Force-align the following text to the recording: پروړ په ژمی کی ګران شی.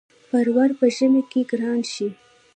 پروړ 0.27 0.69
په 0.79 0.85
ژمی 0.95 1.23
کی 1.31 1.41
ګران 1.51 1.79
شی. 1.93 2.09